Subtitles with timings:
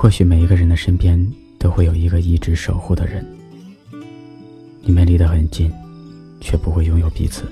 [0.00, 3.22] 或许每一个人的身边都会有一个一直守护的人，
[4.80, 5.70] 你们离得很近，
[6.40, 7.44] 却不会拥有彼此。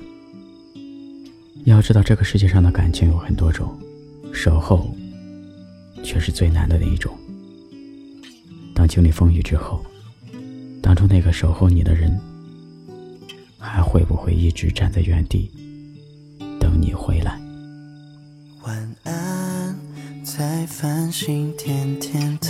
[1.65, 3.77] 要知道，这个世界上的感情有很多种，
[4.33, 4.91] 守候
[6.03, 7.15] 却是最难的那一种。
[8.73, 9.85] 当经历风雨之后，
[10.81, 12.19] 当初那个守候你的人，
[13.59, 15.51] 还会不会一直站在原地
[20.39, 22.47] 在繁星点点的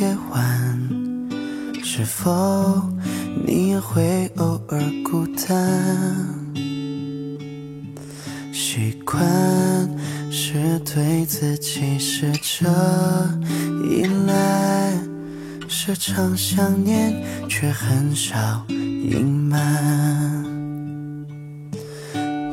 [0.00, 0.76] 夜晚，
[1.84, 2.82] 是否
[3.46, 5.54] 你也会偶尔孤单？
[8.52, 9.24] 习惯
[10.32, 12.68] 是对自己试着
[13.88, 14.98] 依赖，
[15.68, 20.44] 时常想念却很少隐瞒，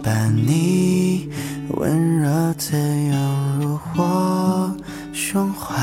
[0.03, 1.27] 把你
[1.69, 3.54] 温热的拥
[3.95, 4.75] 我
[5.13, 5.75] 胸怀，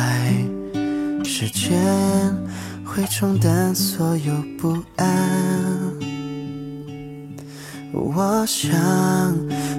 [1.24, 1.72] 时间
[2.84, 5.08] 会冲淡所有不安。
[7.92, 8.70] 我想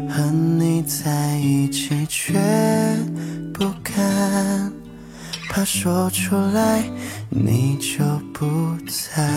[0.09, 2.33] 和你在一起，却
[3.53, 4.71] 不敢，
[5.49, 6.83] 怕说出来
[7.29, 8.45] 你就不
[8.87, 9.27] 在。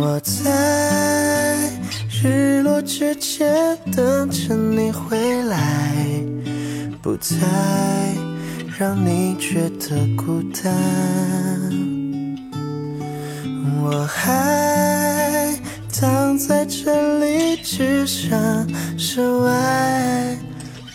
[0.00, 0.87] 我在
[2.88, 5.94] 之前等着你回来，
[7.02, 7.36] 不再
[8.78, 10.74] 让你觉得孤单。
[13.82, 15.54] 我还。
[16.00, 18.38] 躺在这里，只想
[18.96, 20.38] 室外，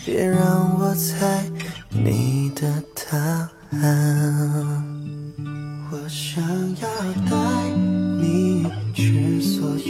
[0.02, 1.44] 别让我猜
[1.90, 2.82] 你的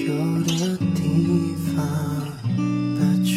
[0.06, 0.12] 有
[0.44, 1.00] 的地
[1.74, 1.74] 方，
[2.96, 3.32] 把全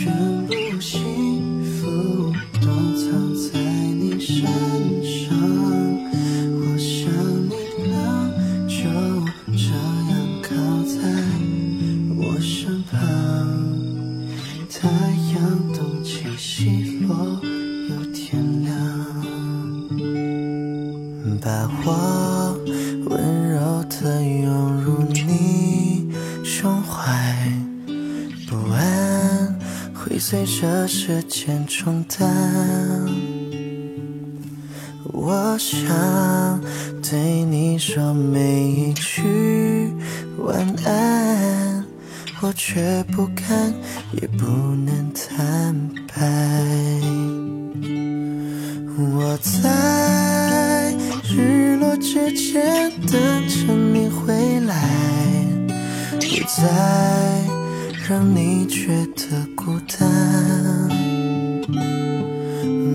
[0.47, 0.51] 部
[0.81, 2.65] 幸福都
[2.97, 3.47] 藏在
[3.93, 4.35] 你身
[5.03, 5.25] 上。
[6.59, 6.91] 我想
[7.47, 7.51] 你
[7.91, 7.95] 了，
[8.67, 8.75] 就
[9.55, 9.61] 这
[10.09, 10.11] 样
[10.43, 10.49] 靠
[10.83, 10.93] 在
[12.17, 12.19] 我。
[12.39, 12.95] 身旁，
[14.69, 14.87] 太
[15.33, 15.35] 阳
[15.73, 17.09] 东起西落，
[17.89, 18.21] 又天
[18.63, 18.75] 亮，
[21.41, 21.47] 把
[21.83, 21.87] 我
[23.09, 23.09] 温
[23.49, 23.55] 柔
[23.89, 24.47] 的拥
[28.57, 29.55] 不安
[29.93, 32.27] 会随着时间冲淡。
[35.13, 36.59] 我想
[37.01, 39.93] 对你说每一句
[40.39, 41.83] 晚安。
[42.39, 43.73] 我却不敢，
[44.13, 45.75] 也不能坦
[46.07, 46.21] 白。
[48.95, 54.75] 我在日落之前等着你回来，
[56.19, 57.56] 不再
[58.09, 60.09] 让你觉得孤单。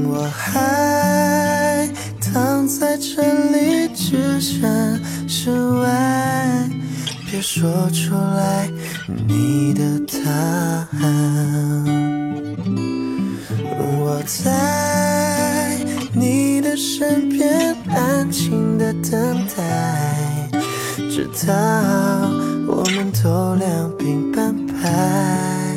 [0.09, 1.87] 我还
[2.19, 6.67] 躺在这里，只剩室外。
[7.31, 8.71] 别说出来
[9.29, 10.31] 你的答
[11.03, 11.85] 案，
[13.79, 15.77] 我在
[16.15, 20.49] 你的身边安静的等待，
[21.11, 21.53] 直到
[22.67, 24.22] 我们都两鬓。
[24.93, 25.77] 爱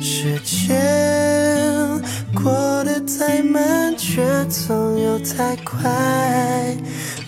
[0.00, 0.76] 时间
[2.34, 5.90] 过得太慢，却总又太快。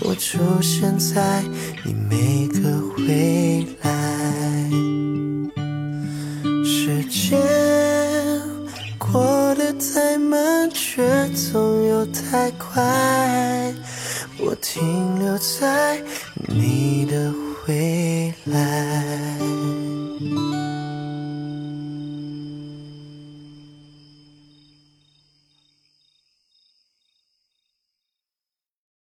[0.00, 1.42] 我出现在
[1.84, 2.60] 你每个
[2.98, 3.90] 未来，
[6.64, 7.38] 时间
[8.98, 13.74] 过得太慢，却总又太快。
[14.40, 16.00] 我停留在
[16.46, 17.32] 你的
[17.66, 19.17] 未来。